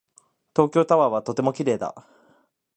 [0.55, 2.07] 東京タワーはとても綺麗だ。